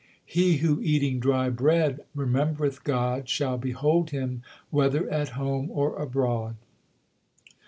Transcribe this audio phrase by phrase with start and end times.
[0.25, 6.55] He who eating dry bread remembereth God, Shall behold Him whether at home or abroad.